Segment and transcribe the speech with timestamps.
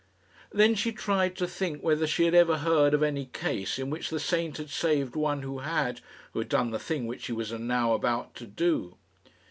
[0.49, 4.09] Then she tried to think whether she had ever heard of any case in which
[4.09, 6.01] the saint had saved one who had
[6.33, 8.97] who had done the thing which she was now about to do.